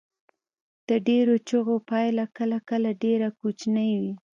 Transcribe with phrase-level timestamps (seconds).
[0.87, 4.13] د ډیرو چیغو پایله کله کله ډیره کوچنۍ وي.